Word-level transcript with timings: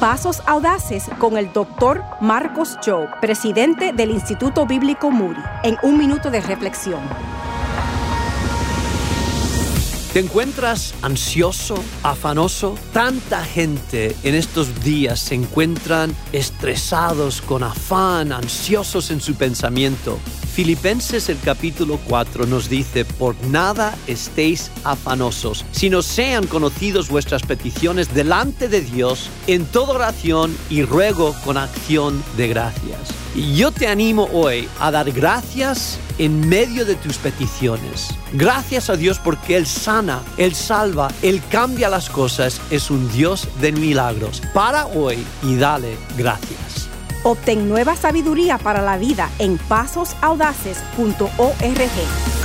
Pasos 0.00 0.42
Audaces 0.44 1.08
con 1.18 1.38
el 1.38 1.54
doctor 1.54 2.04
Marcos 2.20 2.76
Joe, 2.84 3.08
presidente 3.22 3.94
del 3.94 4.10
Instituto 4.10 4.66
Bíblico 4.66 5.10
Muri, 5.10 5.40
en 5.62 5.78
un 5.82 5.96
minuto 5.96 6.30
de 6.30 6.42
reflexión. 6.42 7.00
¿Te 10.16 10.20
encuentras 10.20 10.94
ansioso, 11.02 11.74
afanoso? 12.02 12.74
Tanta 12.94 13.44
gente 13.44 14.16
en 14.22 14.34
estos 14.34 14.82
días 14.82 15.20
se 15.20 15.34
encuentran 15.34 16.16
estresados, 16.32 17.42
con 17.42 17.62
afán, 17.62 18.32
ansiosos 18.32 19.10
en 19.10 19.20
su 19.20 19.34
pensamiento. 19.34 20.18
Filipenses 20.54 21.28
el 21.28 21.38
capítulo 21.40 22.00
4 22.08 22.46
nos 22.46 22.70
dice, 22.70 23.04
por 23.04 23.36
nada 23.48 23.94
estéis 24.06 24.70
afanosos, 24.84 25.66
sino 25.70 26.00
sean 26.00 26.46
conocidos 26.46 27.10
vuestras 27.10 27.42
peticiones 27.42 28.14
delante 28.14 28.68
de 28.68 28.80
Dios 28.80 29.28
en 29.46 29.66
toda 29.66 29.92
oración 29.96 30.56
y 30.70 30.82
ruego 30.82 31.36
con 31.44 31.58
acción 31.58 32.24
de 32.38 32.48
gracias. 32.48 33.00
Y 33.34 33.54
yo 33.54 33.70
te 33.70 33.86
animo 33.86 34.30
hoy 34.32 34.66
a 34.80 34.90
dar 34.90 35.12
gracias 35.12 35.98
en 36.18 36.48
medio 36.48 36.84
de 36.84 36.94
tus 36.94 37.18
peticiones. 37.18 38.08
Gracias 38.32 38.90
a 38.90 38.96
Dios 38.96 39.18
porque 39.18 39.56
Él 39.56 39.66
sana, 39.66 40.22
Él 40.36 40.54
salva, 40.54 41.08
Él 41.22 41.42
cambia 41.50 41.88
las 41.88 42.10
cosas, 42.10 42.60
es 42.70 42.90
un 42.90 43.10
Dios 43.12 43.48
de 43.60 43.72
milagros. 43.72 44.42
Para 44.54 44.86
hoy 44.86 45.18
y 45.42 45.56
dale 45.56 45.96
gracias. 46.16 46.88
Obtén 47.22 47.68
nueva 47.68 47.96
sabiduría 47.96 48.58
para 48.58 48.82
la 48.82 48.98
vida 48.98 49.30
en 49.38 49.58
pasosaudaces.org. 49.58 52.35